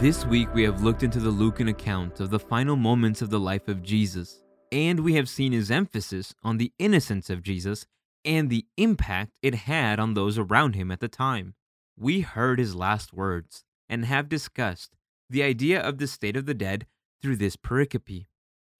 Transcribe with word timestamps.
This 0.00 0.24
week, 0.24 0.48
we 0.54 0.62
have 0.62 0.82
looked 0.82 1.02
into 1.02 1.20
the 1.20 1.28
Lucan 1.28 1.68
account 1.68 2.20
of 2.20 2.30
the 2.30 2.38
final 2.38 2.74
moments 2.74 3.20
of 3.20 3.28
the 3.28 3.38
life 3.38 3.68
of 3.68 3.82
Jesus, 3.82 4.40
and 4.72 5.00
we 5.00 5.12
have 5.16 5.28
seen 5.28 5.52
his 5.52 5.70
emphasis 5.70 6.34
on 6.42 6.56
the 6.56 6.72
innocence 6.78 7.28
of 7.28 7.42
Jesus 7.42 7.84
and 8.24 8.48
the 8.48 8.64
impact 8.78 9.32
it 9.42 9.54
had 9.54 10.00
on 10.00 10.14
those 10.14 10.38
around 10.38 10.74
him 10.74 10.90
at 10.90 11.00
the 11.00 11.08
time. 11.08 11.52
We 11.98 12.22
heard 12.22 12.58
his 12.58 12.74
last 12.74 13.12
words 13.12 13.62
and 13.90 14.06
have 14.06 14.30
discussed 14.30 14.96
the 15.28 15.42
idea 15.42 15.78
of 15.78 15.98
the 15.98 16.06
state 16.06 16.34
of 16.34 16.46
the 16.46 16.54
dead 16.54 16.86
through 17.20 17.36
this 17.36 17.56
pericope. 17.56 18.24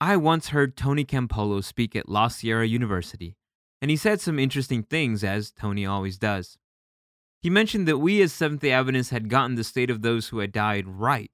I 0.01 0.17
once 0.17 0.49
heard 0.49 0.75
Tony 0.75 1.05
Campolo 1.05 1.63
speak 1.63 1.95
at 1.95 2.09
La 2.09 2.29
Sierra 2.29 2.67
University, 2.67 3.37
and 3.83 3.91
he 3.91 3.97
said 3.99 4.23
some 4.23 4.39
interesting 4.39 4.85
things, 4.85 5.23
as 5.23 5.51
Tony 5.51 5.85
always 5.85 6.17
does. 6.17 6.57
He 7.43 7.49
mentioned 7.49 7.89
that 7.89 7.99
we 7.99 8.21
as 8.21 8.33
Seventh 8.33 8.61
day 8.61 8.73
Adventists 8.73 9.11
had 9.11 9.31
gotten 9.31 9.55
the 9.55 9.65
state 9.65 9.91
of 9.91 10.03
those 10.03 10.29
who 10.29 10.41
had 10.41 10.53
died 10.53 10.87
right. 10.87 11.31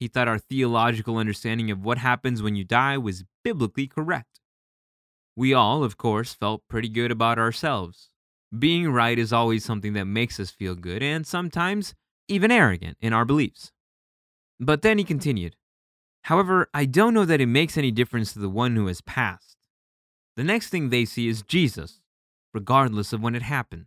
He 0.00 0.08
thought 0.08 0.28
our 0.28 0.38
theological 0.38 1.18
understanding 1.18 1.70
of 1.70 1.84
what 1.84 1.98
happens 1.98 2.40
when 2.40 2.54
you 2.54 2.64
die 2.64 2.96
was 2.96 3.24
biblically 3.44 3.86
correct. 3.86 4.40
We 5.36 5.52
all, 5.52 5.84
of 5.84 5.96
course, 5.96 6.32
felt 6.32 6.62
pretty 6.68 6.88
good 6.88 7.10
about 7.10 7.38
ourselves. 7.38 8.10
Being 8.56 8.90
right 8.90 9.18
is 9.18 9.32
always 9.32 9.64
something 9.64 9.92
that 9.92 10.06
makes 10.06 10.40
us 10.40 10.50
feel 10.50 10.74
good 10.74 11.02
and 11.02 11.26
sometimes 11.26 11.94
even 12.28 12.50
arrogant 12.50 12.96
in 13.00 13.12
our 13.12 13.24
beliefs. 13.24 13.72
But 14.58 14.82
then 14.82 14.98
he 14.98 15.04
continued 15.04 15.56
However, 16.22 16.68
I 16.74 16.84
don't 16.84 17.14
know 17.14 17.24
that 17.24 17.40
it 17.40 17.46
makes 17.46 17.78
any 17.78 17.90
difference 17.90 18.32
to 18.32 18.38
the 18.38 18.48
one 18.48 18.76
who 18.76 18.86
has 18.86 19.00
passed. 19.00 19.56
The 20.36 20.44
next 20.44 20.68
thing 20.68 20.88
they 20.88 21.04
see 21.04 21.28
is 21.28 21.42
Jesus, 21.42 22.00
regardless 22.52 23.12
of 23.12 23.22
when 23.22 23.34
it 23.34 23.42
happens. 23.42 23.86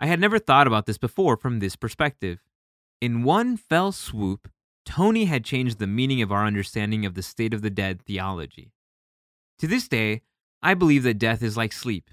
I 0.00 0.06
had 0.06 0.18
never 0.18 0.38
thought 0.38 0.66
about 0.66 0.86
this 0.86 0.98
before 0.98 1.36
from 1.36 1.58
this 1.58 1.76
perspective. 1.76 2.40
In 3.00 3.22
one 3.22 3.56
fell 3.56 3.92
swoop, 3.92 4.48
Tony 4.86 5.26
had 5.26 5.44
changed 5.44 5.78
the 5.78 5.86
meaning 5.86 6.22
of 6.22 6.32
our 6.32 6.46
understanding 6.46 7.04
of 7.04 7.14
the 7.14 7.22
state 7.22 7.52
of 7.52 7.60
the 7.60 7.70
dead 7.70 8.00
theology. 8.02 8.72
To 9.58 9.66
this 9.66 9.88
day, 9.88 10.22
I 10.62 10.72
believe 10.72 11.02
that 11.02 11.18
death 11.18 11.42
is 11.42 11.56
like 11.56 11.72
sleep, 11.72 12.10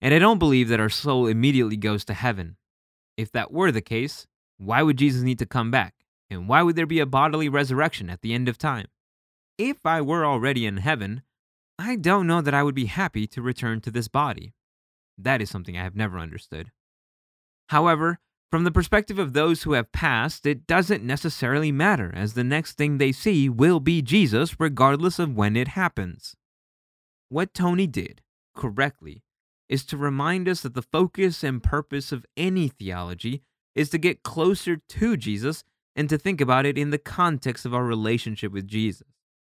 and 0.00 0.14
I 0.14 0.20
don't 0.20 0.38
believe 0.38 0.68
that 0.68 0.80
our 0.80 0.88
soul 0.88 1.26
immediately 1.26 1.76
goes 1.76 2.04
to 2.04 2.14
heaven. 2.14 2.56
If 3.16 3.32
that 3.32 3.52
were 3.52 3.72
the 3.72 3.80
case, 3.80 4.26
why 4.58 4.82
would 4.82 4.98
Jesus 4.98 5.22
need 5.22 5.40
to 5.40 5.46
come 5.46 5.70
back? 5.70 5.94
And 6.30 6.48
why 6.48 6.62
would 6.62 6.76
there 6.76 6.86
be 6.86 7.00
a 7.00 7.06
bodily 7.06 7.48
resurrection 7.48 8.08
at 8.08 8.22
the 8.22 8.32
end 8.32 8.48
of 8.48 8.58
time? 8.58 8.86
If 9.58 9.84
I 9.84 10.00
were 10.00 10.24
already 10.24 10.66
in 10.66 10.78
heaven, 10.78 11.22
I 11.78 11.96
don't 11.96 12.26
know 12.26 12.40
that 12.40 12.54
I 12.54 12.62
would 12.62 12.74
be 12.74 12.86
happy 12.86 13.26
to 13.28 13.42
return 13.42 13.80
to 13.82 13.90
this 13.90 14.08
body. 14.08 14.54
That 15.18 15.42
is 15.42 15.50
something 15.50 15.76
I 15.76 15.82
have 15.82 15.96
never 15.96 16.18
understood. 16.18 16.70
However, 17.74 18.20
from 18.52 18.62
the 18.62 18.70
perspective 18.70 19.18
of 19.18 19.32
those 19.32 19.64
who 19.64 19.72
have 19.72 19.90
passed, 19.90 20.46
it 20.46 20.64
doesn't 20.64 21.02
necessarily 21.02 21.72
matter, 21.72 22.12
as 22.14 22.34
the 22.34 22.44
next 22.44 22.74
thing 22.74 22.98
they 22.98 23.10
see 23.10 23.48
will 23.48 23.80
be 23.80 24.00
Jesus, 24.00 24.60
regardless 24.60 25.18
of 25.18 25.34
when 25.34 25.56
it 25.56 25.66
happens. 25.66 26.36
What 27.30 27.52
Tony 27.52 27.88
did, 27.88 28.22
correctly, 28.54 29.24
is 29.68 29.84
to 29.86 29.96
remind 29.96 30.48
us 30.48 30.60
that 30.60 30.74
the 30.74 30.82
focus 30.82 31.42
and 31.42 31.64
purpose 31.64 32.12
of 32.12 32.24
any 32.36 32.68
theology 32.68 33.42
is 33.74 33.90
to 33.90 33.98
get 33.98 34.22
closer 34.22 34.76
to 34.76 35.16
Jesus 35.16 35.64
and 35.96 36.08
to 36.08 36.16
think 36.16 36.40
about 36.40 36.66
it 36.66 36.78
in 36.78 36.90
the 36.90 36.96
context 36.96 37.66
of 37.66 37.74
our 37.74 37.84
relationship 37.84 38.52
with 38.52 38.68
Jesus. 38.68 39.08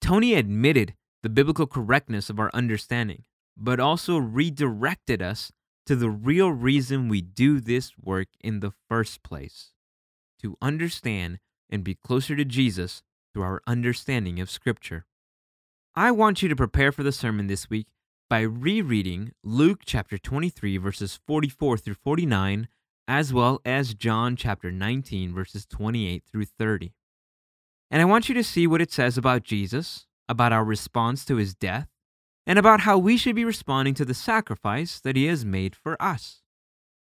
Tony 0.01 0.35
admitted 0.35 0.95
the 1.25 1.29
biblical 1.29 1.67
correctness 1.67 2.31
of 2.31 2.39
our 2.39 2.53
understanding, 2.55 3.25
but 3.57 3.81
also 3.81 4.19
redirected 4.19 5.21
us 5.21 5.51
to 5.87 5.97
the 5.97 6.11
real 6.11 6.51
reason 6.51 7.09
we 7.09 7.21
do 7.21 7.61
this 7.61 7.93
work 8.01 8.29
in 8.41 8.61
the 8.61 8.73
first 8.89 9.23
place 9.23 9.73
to 10.41 10.57
understand 10.61 11.39
and 11.71 11.85
be 11.85 11.95
closer 11.95 12.37
to 12.37 12.45
Jesus 12.45 13.03
through 13.33 13.43
our 13.43 13.63
understanding 13.67 14.41
of 14.41 14.51
Scripture. 14.51 15.07
I 15.95 16.11
want 16.11 16.43
you 16.43 16.49
to 16.49 16.57
prepare 16.57 16.93
for 16.93 17.03
the 17.03 17.13
sermon 17.13 17.47
this 17.47 17.71
week 17.71 17.87
by 18.29 18.41
rereading 18.41 19.33
Luke 19.43 19.81
chapter 19.85 20.19
23, 20.19 20.77
verses 20.77 21.19
44 21.27 21.79
through 21.79 21.95
49, 21.95 22.69
as 23.07 23.33
well 23.33 23.61
as 23.65 23.95
John 23.95 24.37
chapter 24.37 24.71
19, 24.71 25.35
verses 25.35 25.67
28 25.67 26.23
through 26.31 26.47
30. 26.47 26.93
And 27.91 28.03
I 28.03 28.07
want 28.07 28.29
you 28.29 28.35
to 28.35 28.45
see 28.45 28.67
what 28.67 28.81
it 28.81 28.91
says 28.91 29.17
about 29.17 29.45
Jesus, 29.45 30.07
about 30.29 30.53
our 30.53 30.65
response 30.65 31.25
to 31.27 31.37
his 31.37 31.55
death, 31.55 31.89
and 32.47 32.59
about 32.59 32.81
how 32.81 32.99
we 32.99 33.17
should 33.17 33.35
be 33.35 33.45
responding 33.45 33.95
to 33.95 34.05
the 34.05 34.15
sacrifice 34.15 35.01
that 35.01 35.17
He 35.17 35.27
has 35.27 35.45
made 35.45 35.75
for 35.75 36.01
us. 36.01 36.43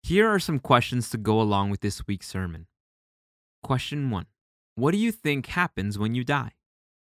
Here 0.02 0.28
are 0.28 0.38
some 0.38 0.58
questions 0.58 1.10
to 1.10 1.18
go 1.18 1.40
along 1.40 1.70
with 1.70 1.80
this 1.80 2.06
week's 2.06 2.28
sermon. 2.28 2.66
Question 3.62 4.10
1 4.10 4.26
What 4.74 4.92
do 4.92 4.98
you 4.98 5.12
think 5.12 5.46
happens 5.46 5.98
when 5.98 6.14
you 6.14 6.24
die? 6.24 6.52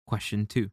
Question 0.07 0.47
2 0.47 0.71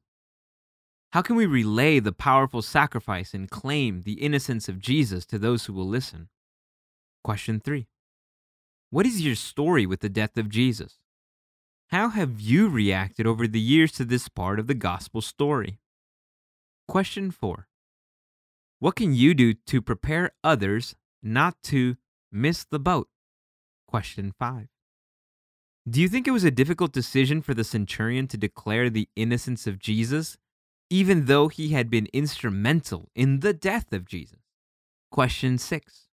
How 1.13 1.21
can 1.21 1.35
we 1.35 1.45
relay 1.45 1.99
the 1.99 2.11
powerful 2.11 2.61
sacrifice 2.61 3.33
and 3.33 3.49
claim 3.49 4.01
the 4.01 4.21
innocence 4.21 4.67
of 4.67 4.79
Jesus 4.79 5.25
to 5.27 5.38
those 5.38 5.65
who 5.65 5.73
will 5.73 5.88
listen? 5.88 6.29
Question 7.23 7.59
3 7.59 7.88
What 8.89 9.05
is 9.05 9.21
your 9.21 9.35
story 9.35 9.85
with 9.85 9.99
the 9.99 10.09
death 10.09 10.38
of 10.38 10.49
Jesus? 10.49 10.99
How 11.89 12.09
have 12.09 12.39
you 12.39 12.69
reacted 12.69 13.25
over 13.25 13.47
the 13.47 13.59
years 13.59 13.91
to 13.93 14.05
this 14.05 14.29
part 14.29 14.59
of 14.59 14.67
the 14.67 14.75
gospel 14.75 15.21
story? 15.21 15.79
Question 16.89 17.29
four 17.29 17.67
What 18.79 18.95
can 18.95 19.13
you 19.13 19.35
do 19.35 19.53
to 19.53 19.79
prepare 19.79 20.31
others 20.44 20.95
not 21.22 21.61
to 21.66 21.97
miss 22.31 22.63
the 22.63 22.79
boat? 22.79 23.09
Question 23.88 24.31
five 24.31 24.69
Do 25.88 26.01
you 26.01 26.09
think 26.09 26.27
it 26.27 26.31
was 26.31 26.44
a 26.44 26.50
difficult 26.50 26.91
decision 26.91 27.44
for 27.44 27.53
the 27.53 27.63
centurion 27.63 28.27
to 28.29 28.38
declare 28.38 28.89
the 28.89 29.07
innocence 29.16 29.67
of 29.67 29.77
Jesus, 29.77 30.39
even 30.89 31.25
though 31.25 31.47
he 31.47 31.69
had 31.69 31.91
been 31.91 32.07
instrumental 32.11 33.11
in 33.13 33.41
the 33.41 33.53
death 33.53 33.94
of 33.94 34.07
Jesus? 34.07 34.39
Question 35.11 35.59
six 35.59 36.07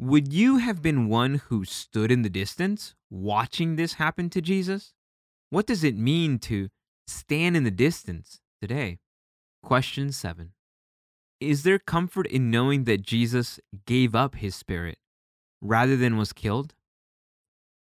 Would 0.00 0.32
you 0.32 0.56
have 0.56 0.82
been 0.82 1.08
one 1.08 1.42
who 1.46 1.64
stood 1.64 2.10
in 2.10 2.22
the 2.22 2.28
distance 2.28 2.96
watching 3.08 3.76
this 3.76 3.94
happen 3.94 4.30
to 4.30 4.40
Jesus? 4.40 4.94
What 5.50 5.68
does 5.68 5.84
it 5.84 5.96
mean 5.96 6.40
to 6.40 6.70
stand 7.06 7.56
in 7.56 7.62
the 7.62 7.70
distance 7.70 8.40
today? 8.60 8.98
Question 9.62 10.10
7 10.10 10.52
Is 11.40 11.62
there 11.62 11.78
comfort 11.78 12.26
in 12.26 12.50
knowing 12.50 12.84
that 12.84 13.02
Jesus 13.02 13.60
gave 13.86 14.14
up 14.14 14.34
his 14.34 14.56
spirit 14.56 14.98
rather 15.60 15.96
than 15.96 16.16
was 16.16 16.32
killed? 16.32 16.74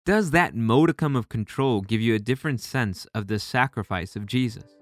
Does 0.04 0.30
that 0.32 0.56
modicum 0.56 1.14
of 1.14 1.28
control 1.28 1.82
give 1.82 2.00
you 2.00 2.14
a 2.14 2.18
different 2.18 2.60
sense 2.60 3.06
of 3.14 3.26
the 3.28 3.38
sacrifice 3.38 4.16
of 4.16 4.26
Jesus? 4.26 4.77